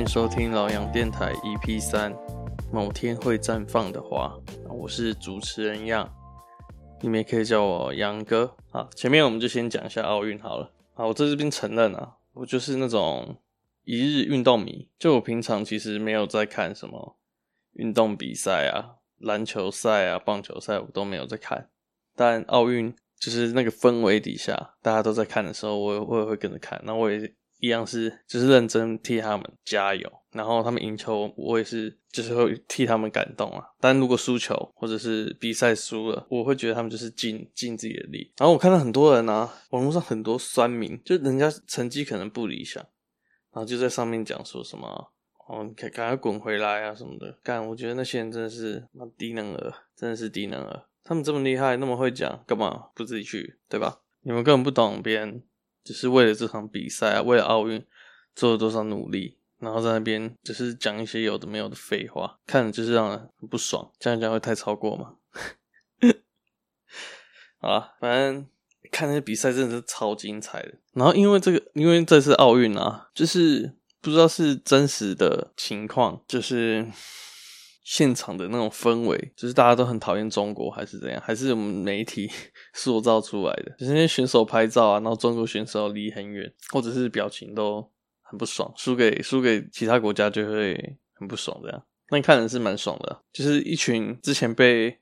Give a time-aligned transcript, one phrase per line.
[0.00, 2.10] 欢迎收听老杨电台 EP 三，
[2.72, 4.34] 某天会绽放的花。
[4.66, 6.10] 我是主持人杨，
[7.02, 8.56] 你们也可以叫我杨哥。
[8.70, 10.72] 啊，前面我们就先讲一下奥运好了。
[10.94, 13.36] 啊，我在这边承认啊，我就是那种
[13.84, 14.88] 一日运动迷。
[14.98, 17.18] 就我平常其实没有在看什么
[17.74, 21.68] 运动比赛啊，篮球赛啊、棒球赛，我都没有在看。
[22.16, 26.80] 但奥运就是那个氛围底下，大家都在看的时候，我我也会跟着看。
[26.86, 27.34] 那我也。
[27.60, 33.64] 一样是，就是认真替他们加油，然后他们赢球，我也是，就是会替他们感动啊。
[33.78, 38.32] 但如果输球或者是比赛输了，我会觉得他们就是尽尽自己的力。
[38.38, 42.82] 然后我看到很多人啊，网络上很多酸民，就人家成绩可能不理想，
[43.52, 45.12] 然后就在上面讲说什么
[45.48, 47.38] 哦，你赶快滚回来啊什么的。
[47.42, 48.86] 干，我觉得那些人真的是
[49.18, 50.84] 低能儿，真的是低能儿。
[51.02, 54.00] 他们这么厉害，那么会讲，干嘛不自己去，对吧？
[54.22, 55.42] 你们根本不懂别人。
[55.82, 57.84] 只是为了这场比赛啊，为了奥运
[58.34, 63.90] 做了多少努力，然后在那边只是讲一些有的没有的废话，看着就是让人很不爽。
[63.98, 65.14] 这样讲会太超过吗？
[67.58, 68.46] 好啦，反正
[68.90, 70.74] 看那些比赛真的是超精彩的。
[70.94, 76.86] 然后因为这个，因为这次奥运啊，就是不知道是真实的情况，就是。
[77.82, 81.20] 现场的那种氛围，就是大家都很讨厌中国，还是怎样？
[81.24, 82.30] 还是我们媒体
[82.74, 83.74] 塑造出来的？
[83.78, 87.90] 就是那些选手拍照啊，然后中国选手离很远，或者是表情都
[88.22, 91.82] 很不爽，输给输给其他国家就会很不爽，这样。
[92.10, 94.98] 那你看人是蛮爽的，就是一群之前被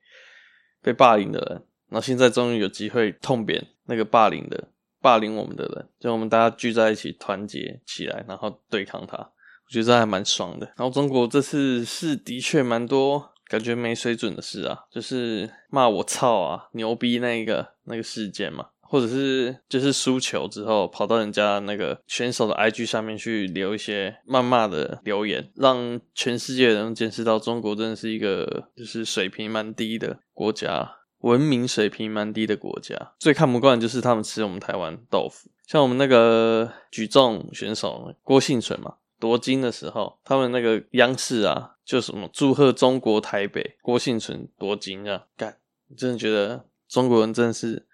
[0.81, 4.69] 被霸凌的人，然后现在终于有机会痛扁那个霸凌的
[5.01, 9.33] 霸凌我们的人，就我们大家聚在一起，团结起来，然后对抗他。
[9.69, 10.67] 我觉得这还蛮爽的。
[10.77, 33.13] 然后中国这次是的确蛮多感觉没水准的事啊，就是骂我操啊、牛逼那个那个事件嘛，或者是就是输球之后跑到人家那个选手的 IG 上面去留一些谩骂的留言，让全世界人见识到中国真的是一个就是水平蛮低的国家，文明水平蛮低的国家。
[33.19, 38.95] 最看不惯就是他们吃我们台湾豆腐，像我们那个举重选手郭婞淳嘛。
[39.19, 45.59] 夺金的时候，他们那个央视啊，就什么祝贺中国台北郭婞淳夺金啊，干，
[45.97, 47.87] 真的觉得中国人真的是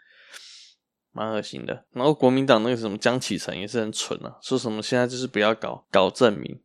[1.12, 1.85] 蛮恶心的。
[1.93, 6.61] 然后国民党那个什么江启臣也是很蠢啊，说什么现在就是不要搞搞正名，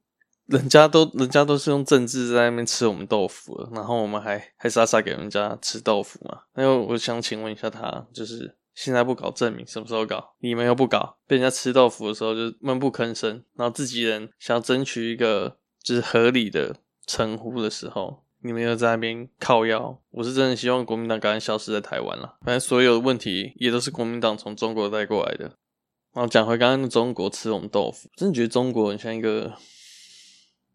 [0.48, 6.42] 人家都人家都是用政治在那边吃我们豆腐了，然后我们还还傻傻给人家吃豆腐嘛？
[6.54, 8.56] 那我想请问一下他，就是。
[8.82, 10.36] 现在不搞证明，什么时候搞？
[10.40, 20.02] 你们又不搞，被人家吃豆腐的时候就闷不吭声，然后自己人想要争取一个就是合理的称呼的时候，你们又在那边靠腰。
[20.12, 22.38] 我是真的希望国民党赶快消失在台湾了。
[22.46, 25.58] 反正所有的问题也都是国民党从中国带过来的。
[26.14, 29.56] 然后讲回刚刚的中国吃我们豆腐，真的觉得中国很像一个，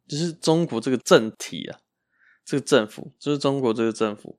[0.07, 1.79] 就是中国这个政体啊，
[2.45, 4.39] 这个政府就是中国这个政府，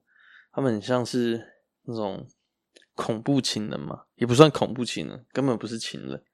[0.52, 1.42] 他们很像是
[1.86, 2.28] 那种。
[2.96, 6.24] 恐怖情人嘛，也不算恐怖情人，根本不是情人，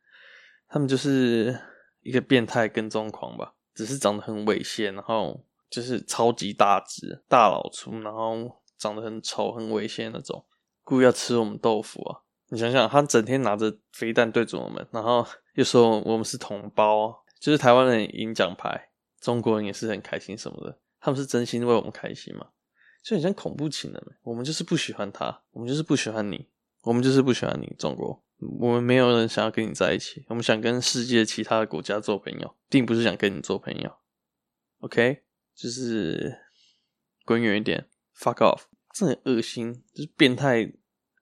[0.68, 1.60] 他们就是
[2.00, 10.46] 一个变态跟踪狂吧，只是长得很猥亵，然后就是超级大只、大老粗，然后长得很丑、很猥亵那种，
[10.82, 12.22] 故意要吃我们豆腐啊！
[12.48, 18.90] 你想想，他整天拿着飞弹对着我们，然后又说我们是同胞，就是台湾人赢奖牌，
[19.20, 22.48] 中国人也是很开心什么的，他们是真心为我们开心吗？
[23.02, 26.46] 就很像恐怖情人，我们就是不喜欢他，我们就是不喜欢你。
[26.82, 28.22] 我们就是不喜欢你，中国。
[28.58, 33.98] 我们没有人想要跟你在一起，我们想跟世界其他的国家做朋友，并不是想跟你做朋友。
[34.80, 35.22] OK，
[35.54, 36.40] 就是
[37.24, 37.88] 滚远一点
[38.18, 38.62] ，fuck off，
[38.92, 40.72] 这很恶心，就是变态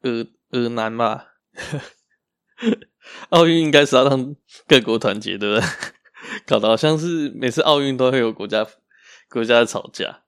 [0.02, 1.34] 恶恶男吧？
[3.28, 4.34] 奥运应该是要让
[4.66, 5.68] 各国团结，对不对？
[6.46, 8.66] 搞得好像是每次奥运都会有国家
[9.28, 10.22] 国家吵架，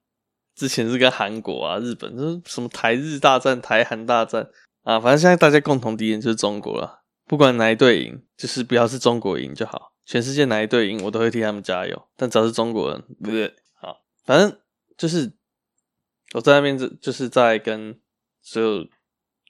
[0.55, 4.51] 之前是跟韩国啊、日本，就是什么台日大战、台韩大战。
[4.83, 7.03] 啊，反正现在大家共同敌人就是中国了。
[7.27, 9.93] 不管哪一队赢，就是不要是中国赢就好。
[10.05, 12.09] 全世界哪一队赢，我都会替他们加油。
[12.17, 14.61] 但只要是中国人，不对，好，反正
[14.99, 15.33] 就是
[16.35, 17.99] 我在那边，就就是在跟
[18.43, 18.87] 所有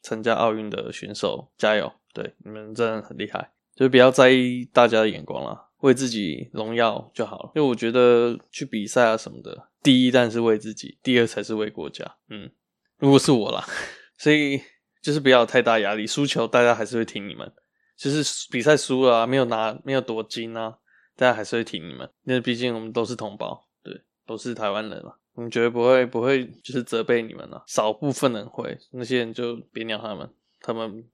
[0.03, 1.91] 参加奥运的选手加油。
[2.13, 7.53] 对，你们真的很厉害，就不要在意大家的眼光了，为自己荣耀就好了。
[7.57, 12.17] 因为我觉得去比赛啊什么的，第一当然是为自己，第二才是为国家。
[12.29, 12.51] 嗯，
[12.99, 13.67] 如果是我啦，
[14.19, 14.61] 所以。
[15.03, 17.53] 就是不要太大压力，输球大家还是会挺你们。
[17.95, 20.79] 就是比赛输了啊，没有拿，没有夺金啊，
[21.15, 22.11] 大家还是会挺你们。
[22.25, 27.63] 因为毕竟我们都是同胞，对，都是台湾人嘛，我们绝对不会不会就是责备你们了。
[27.67, 31.05] 少部分人会，那些人就别鸟他们，他们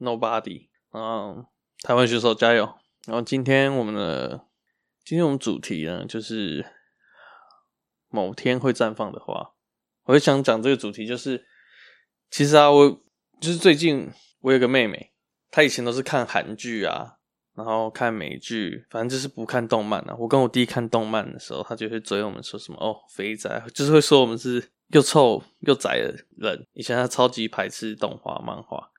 [0.00, 0.68] nobody。
[0.92, 1.44] 嗯，
[1.82, 2.64] 台湾选手加油！
[3.06, 4.46] 然后今天我们的
[5.04, 6.64] 今天我们主题呢，就是
[8.08, 9.52] 某天会绽放的花。
[10.04, 11.46] 我就想讲这个主题，就是
[12.30, 13.00] 其实啊，我
[13.42, 14.08] 就是最近
[14.40, 15.10] 我有个妹妹，
[15.50, 17.16] 她以前都是看韩剧啊，
[17.56, 20.14] 然后看美剧，反正就是不看动漫啊。
[20.16, 26.64] 我跟我弟看动漫的时候，她就会追我们说什么哦，肥宅，就是会说我们是又臭又宅的人。
[26.74, 28.92] 以前她超级排斥动画漫画，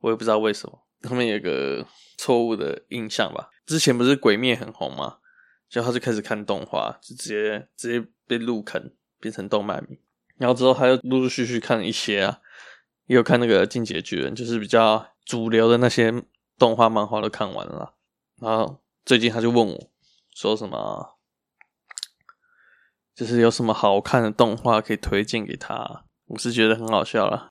[0.00, 1.86] 我也不知道为什么，他们有个
[2.18, 3.48] 错误的印象吧。
[3.64, 5.20] 之前不是鬼灭很红吗？
[5.70, 9.98] 然后她就开始看动画，就直接直接被入坑，变成动漫迷。
[10.36, 12.40] 然后之后他又陆陆续续看一些啊，
[13.10, 16.22] 也有看那个《进击的巨人》，就是比较主流的那些
[16.56, 17.94] 动画漫画都看完了。
[18.40, 19.90] 然后最近他就问我，
[20.32, 21.18] 说什么，
[23.12, 26.04] 就是有什么好看的动画可以推荐给他。
[26.26, 27.50] 我是觉得很好笑啦。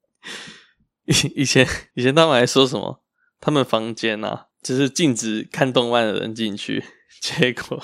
[1.04, 1.12] 以
[1.44, 3.04] 以前以前他们还说什么，
[3.42, 6.82] 他们房间啊，就是禁止看动漫的人进去，
[7.20, 7.84] 结果。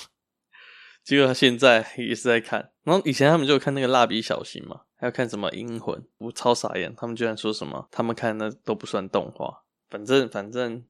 [1.03, 10.85] 结果他现在也是在看，然后以前他们就有看那个蜡笔小新嘛，还要看什么银魂，我超傻眼，他们居然说什么他们看那都不算动画，反正反正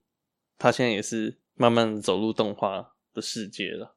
[0.58, 3.96] 他现在也是慢慢走入动画的世界了，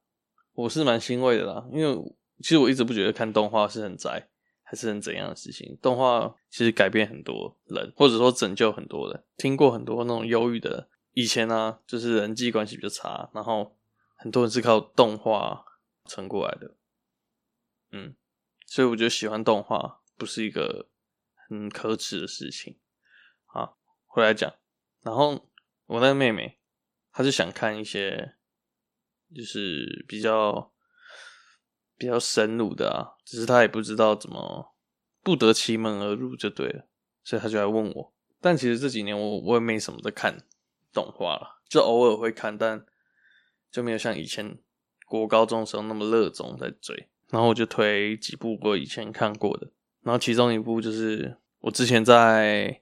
[0.54, 4.30] 我是蛮欣慰的啦，因为其实我一直不觉得看动画是很宅
[4.64, 13.76] 还是很怎样的事情，动画其实改变很多人，或者说拯救很多人，听过很多那种忧郁的，以前呢、啊、就是人际关系比较差，然后
[14.16, 15.66] 很多人是靠动画。
[16.06, 16.74] 撑过来的，
[17.92, 18.16] 嗯，
[18.70, 20.90] 所以我觉得喜欢动画不是一个
[21.48, 22.78] 很可耻的事情。
[23.48, 23.74] 啊，
[24.06, 24.54] 回来讲，
[25.02, 25.50] 然后
[25.88, 26.60] 我那个妹妹，
[27.12, 28.36] 她就想看一些，
[29.36, 30.72] 就是比较
[31.98, 34.76] 比较深入的啊，只是她也不知道怎么
[35.24, 36.88] 不得其门而入就对了，
[37.24, 38.14] 所以她就来问我。
[38.40, 40.46] 但其实这几年我我也没什么在看
[40.94, 42.86] 动画了，就偶尔会看，但
[43.72, 44.62] 就没有像以前。
[45.08, 49.72] 国高中的时候那么热衷在追，然后我就推几部我以前看过的，
[50.02, 52.82] 然后其中一部就是我之前在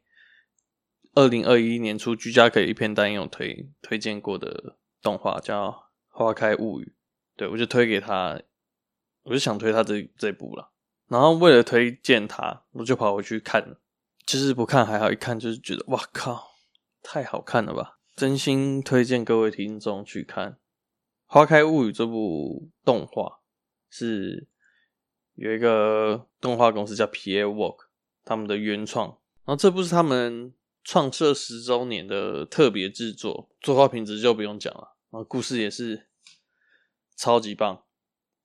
[1.16, 5.70] 二零二一年初居家可以一片单有推推荐过的动画叫
[6.10, 6.86] 《花开物语》，
[7.36, 8.40] 对，我就推给他，
[9.24, 10.72] 我就想推他这这部了，
[11.08, 13.78] 然后为了推荐他，我就跑回去看，
[14.26, 16.52] 其实不看还好，一看就是觉得哇靠，
[17.02, 20.52] 太好看了吧，真心推荐各位听众去看。
[21.26, 23.37] 《花开物语》这部动画
[23.89, 24.48] 是
[25.36, 27.86] 有一个动画公司叫 Pierwork，
[28.24, 29.07] 他们的原创。
[29.45, 30.54] 然后这部是他们
[30.84, 34.95] 创设十周年的特别制作，作画品质就不用讲了。
[35.10, 36.07] 然后故事也是
[37.16, 37.84] 超级棒。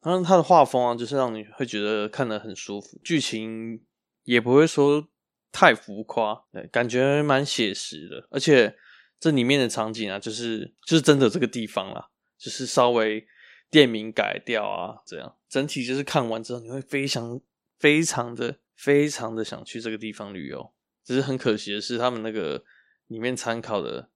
[0.00, 3.00] 然后它的画风啊，就是让你会觉得看得很舒服。
[3.04, 3.80] 剧情
[4.24, 5.08] 也不会说
[5.52, 8.26] 太浮夸，对，感觉蛮写实的。
[8.30, 8.76] 而且
[9.20, 12.08] 这里面的场景啊，就是就是真的这个地方啦。
[12.36, 13.24] 就是稍微
[13.72, 17.40] 店名改掉啊，这样整体就是看完之后你会非常
[17.78, 20.74] 非常的非常的想去这个地方旅游。
[21.02, 22.64] 只是很可惜的是，他们那个
[23.06, 24.10] 里面参考的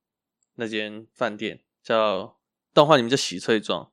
[0.56, 2.38] 那间饭店叫
[2.74, 3.90] 动画里面叫喜翠庄，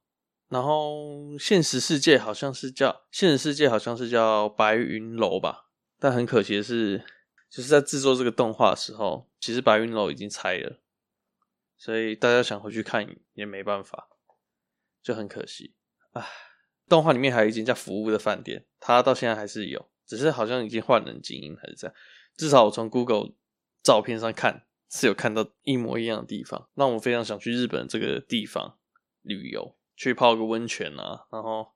[0.50, 5.70] 然后现实世界好像是叫现实世界好像是叫白云楼吧。
[5.98, 7.06] 但很可惜的是，
[7.50, 10.82] 就是在制作这个动画的时候，其实白云楼已经拆了，
[11.78, 14.10] 所以大家想回去看也没办法。
[15.04, 15.76] 就很可惜，
[16.14, 16.26] 啊，
[16.88, 21.96] 动画里面还有一间叫服务的饭店，它到现在还是有，只是好像已经换人经营还是这样。
[22.38, 23.34] 至少我从 Google
[23.84, 28.80] 照片上看是有看到一模一样的地方，让我非常想去日本这个地方
[29.22, 31.74] 旅游，去泡个温泉啊，然后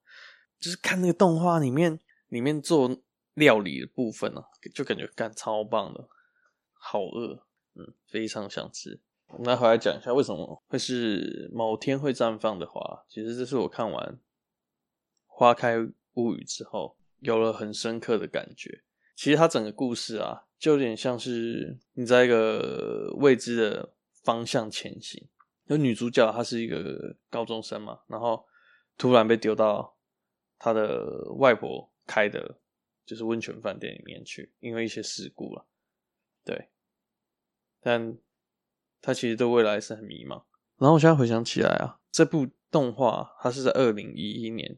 [0.60, 3.04] 就是看那个动画里面里面做
[3.34, 6.08] 料理的部分啊，就感觉干超棒的，
[6.74, 9.02] 好饿，嗯，非常想吃。
[9.28, 13.04] 我们来回来讲一下为什么会是某天会绽放的花。
[13.08, 14.14] 其实这是我看完
[15.26, 15.78] 《花开
[16.14, 18.84] 物语》之后有了很深刻的感觉。
[19.16, 23.94] 其实它整个故事啊，就有点像是你在一个未知的
[24.24, 25.28] 方向前行。
[25.66, 28.46] 有女主角她是一个高中生嘛，然后
[28.98, 29.98] 突然被丢到
[30.58, 32.58] 她的外婆开的，
[33.06, 35.68] 就是温泉饭店里面去，因为一些事故了。
[36.46, 36.70] 对，
[37.82, 38.18] 但。
[39.01, 40.44] 他其实对未来是很迷茫。
[40.77, 44.77] 然后我现在回想起来啊，这部动画它是在二零一一年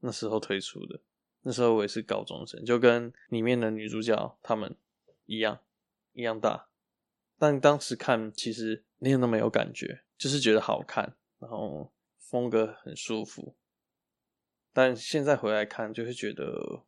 [0.00, 1.00] 那时候推出的，
[1.42, 4.76] 那时候我也是高中生，就跟里面的女主角她们
[5.24, 5.60] 一样
[6.12, 6.68] 一样大。
[7.38, 13.56] 但当时看其实没有那么有感觉，就是觉得好看，然后风格很舒服。
[14.72, 16.84] 但现在回来看，就会觉得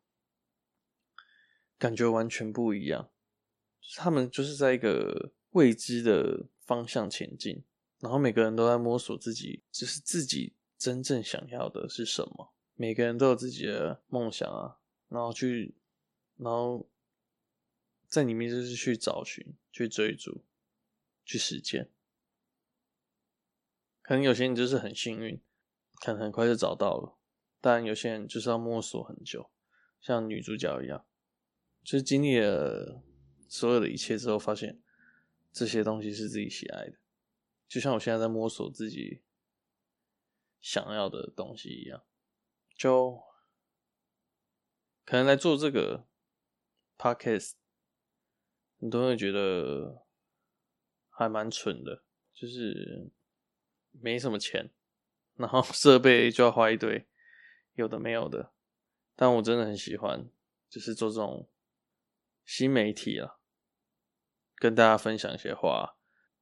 [1.78, 3.10] 感觉完全不一样。
[3.96, 7.62] 他们就是在一个未知的方向前进，
[8.00, 12.52] 然后每个人都在摸索自己，就是自己真正想要的是什么。
[12.74, 14.78] 每个人都有自己的梦想啊，
[15.08, 15.74] 然后去，
[16.36, 16.88] 然后
[18.08, 20.44] 在里面就是去找寻、去追逐、
[21.24, 21.90] 去实践。
[24.02, 25.40] 可能有些人就是很幸运，
[26.00, 27.16] 可能很快就找到了，
[27.60, 29.50] 但有些人就是要摸索很久，
[30.00, 31.06] 像女主角一样，
[31.82, 33.02] 就是经历了
[33.48, 34.82] 所有的一切之后，发现
[35.54, 36.98] 这些东西是自己喜爱的，
[37.66, 39.22] 就像我现在在摸索自己
[40.60, 42.04] 想要的东西一样，
[42.76, 43.22] 就
[45.06, 46.06] 可能来做这个
[46.98, 47.52] podcast，
[48.78, 50.04] 很多人会觉得
[51.08, 53.10] 还蛮蠢的，就是。
[54.00, 54.72] 没什么钱，
[55.36, 57.06] 然后 设备就要花一堆，
[57.74, 58.52] 有的没有的。
[59.14, 60.28] 但我真的很喜欢，
[60.68, 61.48] 就是做这种
[62.44, 63.38] 新媒体啊，
[64.56, 65.96] 跟大家分享一些话，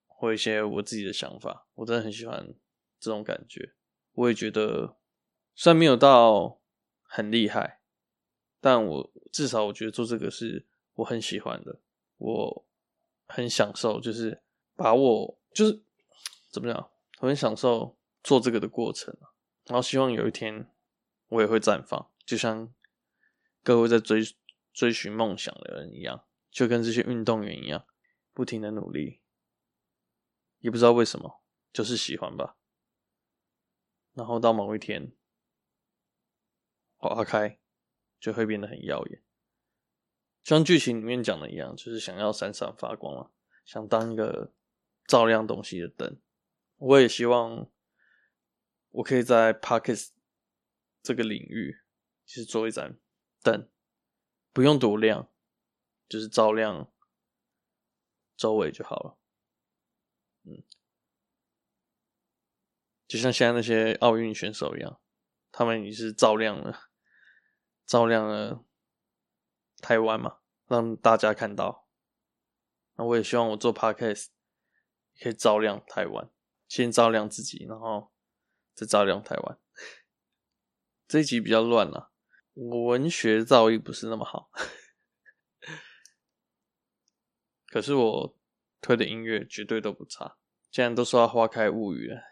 [0.07, 1.66] 或一些我自己的想法。
[1.75, 2.54] 我真的很喜欢
[2.99, 3.75] 这种感觉。
[4.12, 4.97] 我也觉得，
[5.54, 6.61] 虽然没有到
[7.02, 7.81] 很厉害，
[8.61, 11.81] 但我至少我觉得做这个是我很喜欢的，
[12.19, 12.66] 我
[13.26, 14.42] 很享受，就是
[14.76, 15.83] 把我就是
[16.50, 16.90] 怎么讲。
[17.21, 19.16] 我很享受做这个的过程，
[19.66, 20.69] 然后希望有一天
[21.28, 22.75] 我也会绽放，就像
[23.62, 24.23] 各位在追
[24.73, 27.87] 追寻梦想的人一样，就跟这些运动员一样，
[28.33, 29.21] 不停的努力，
[30.59, 32.57] 也不知道为什么，就是喜欢吧。
[34.15, 35.12] 然后到某一天
[36.97, 37.59] 花开，
[38.21, 39.23] 就会变得很耀眼，
[40.43, 43.31] 就像剧情里面讲的一样，就是想要闪闪发光了，
[43.65, 44.53] 想当一个
[45.07, 46.21] 照亮东西的灯。
[46.77, 47.71] 我也希望
[48.91, 50.11] 我可以在 Podcast
[51.03, 51.81] 这个领域，
[52.25, 52.99] 其实做一盏
[53.43, 53.69] 灯，
[54.53, 55.31] 不用多亮，
[56.09, 56.93] 就是照亮
[58.43, 59.19] 周围就好了。
[60.43, 60.65] 嗯，
[63.07, 65.01] 就像现在那些奥运选手一样，
[65.53, 66.89] 他们也是照亮了，
[67.87, 68.65] 照亮了
[69.79, 71.87] 台湾嘛，让大家看到。
[72.95, 74.31] 那我也希望我做 Podcast
[75.21, 76.29] 可以照亮台湾。
[76.67, 78.11] 先照亮自己，然后
[78.75, 79.61] 再照亮台湾。
[81.07, 82.11] 这一集比较乱了，
[82.55, 84.51] 文学造诣不是那么好。
[87.73, 88.38] 可是我
[88.83, 90.37] 推的音乐绝对都不差。
[90.71, 92.23] 既然都说要花开物语了，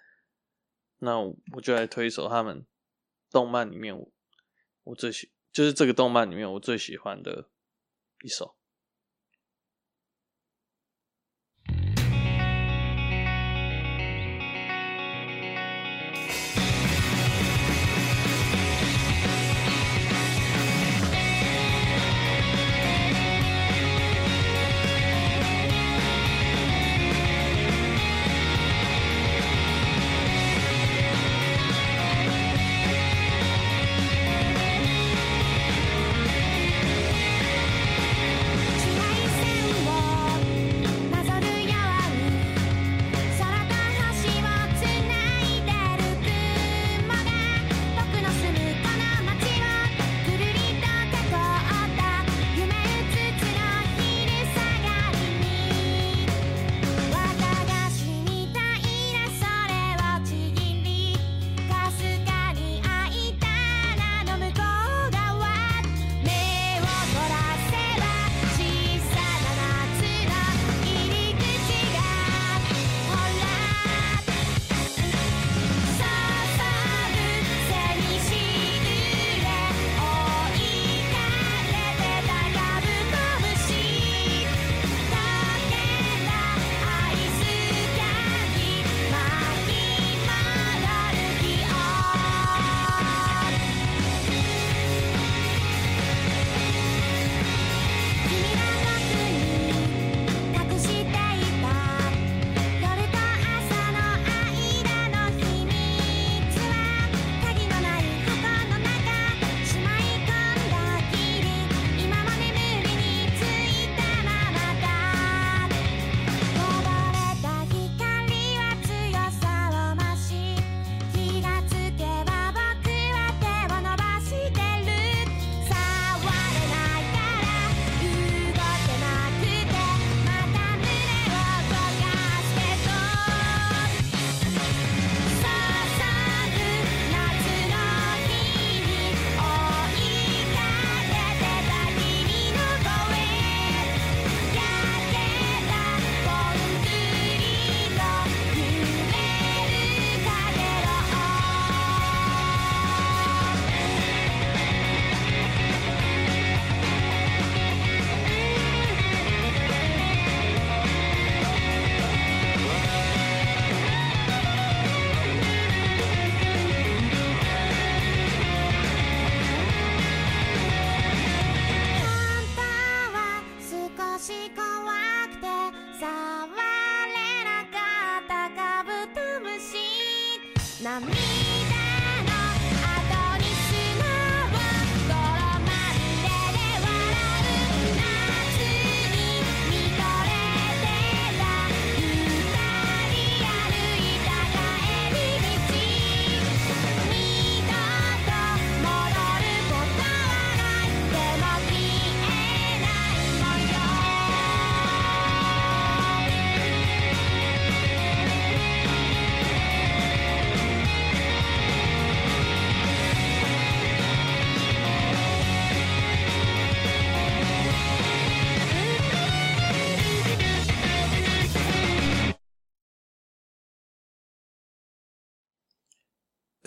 [0.98, 2.66] 那我就来推一首他们
[3.30, 4.12] 动漫里面我
[4.84, 7.48] 我最喜，就是这个动漫里面我最喜欢的
[8.22, 8.59] 一首。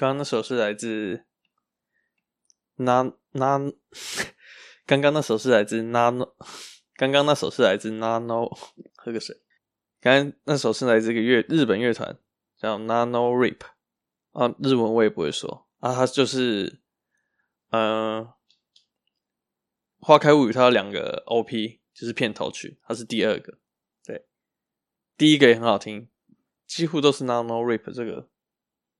[0.03, 1.23] 刚刚那首是来自
[2.75, 3.71] 那那，
[4.85, 6.33] 刚刚那首是来自 Nano，
[6.95, 8.53] 刚刚那首是来自 Nano，
[8.97, 9.41] 喝个水。
[10.01, 12.19] 刚刚那首是来自一个乐日本乐团
[12.57, 13.61] 叫 Nano Rip
[14.33, 16.81] 啊，日文我也不会说啊，它就是
[17.69, 18.35] 嗯，呃
[20.05, 23.57] 《花开物语》它有两个 OP，就是片头曲，它是第二个，
[24.05, 24.27] 对，
[25.15, 26.09] 第一个也很好听，
[26.67, 28.32] 几乎都是 Nano Rip 这个。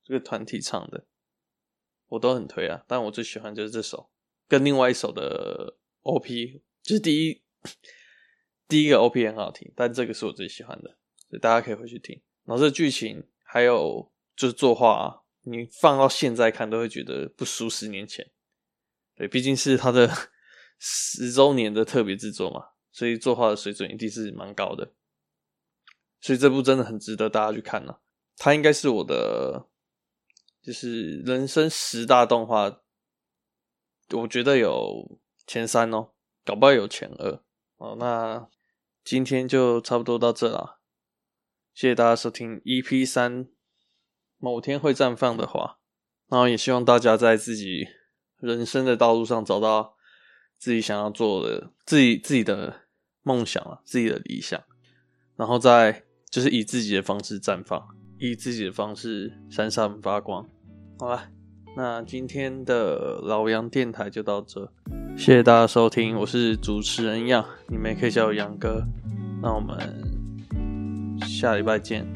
[0.04, 1.06] 这个团体唱的，
[2.08, 2.84] 我都很推啊。
[2.88, 4.10] 但我最喜欢就是这首，
[4.48, 7.42] 跟另外一首的 OP，就是第一
[8.68, 10.98] 第一个 OP 很好听，但这个是我最喜欢的，
[11.30, 12.22] 所以大家可以回去听。
[12.44, 18.30] 然后这剧情还有就是作画啊，你放到现在看都会觉得不输十年前。
[19.16, 20.12] 对，毕竟是他的
[20.80, 24.94] 十周年的特别制作嘛，所以作画的水准一定是蛮高的。
[26.20, 28.00] 所以这部真的很值得大家去看呢、啊。
[28.36, 29.70] 它应该是我的。
[30.63, 32.80] 就是人生十大动画，
[34.12, 36.12] 我觉得有前三哦，
[36.45, 37.43] 搞不好有前二
[37.76, 37.97] 哦。
[37.99, 38.47] 那
[39.04, 40.80] 今天就差不多到这啦，
[41.73, 43.49] 谢谢大家收听 EP 三。
[44.38, 45.80] 某天会绽放的花，
[46.30, 47.88] 然后也希望大家在自己
[48.39, 49.97] 人生的道路上找到
[50.58, 52.88] 自己想要做的、自己自己的
[53.21, 54.63] 梦想啊，自己的理想，
[55.36, 57.86] 然后再就是以自己的方式绽放。
[58.19, 60.49] 以自己的方式闪闪发光，
[61.04, 61.22] 好了，
[61.76, 64.72] 那今天的老杨电台就到这，
[65.18, 68.82] 谢谢大家收听，我是主持人杨，你们也可以叫我杨哥，
[69.42, 69.78] 那我们
[71.28, 72.08] 下礼拜见，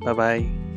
[0.00, 0.67] 拜拜。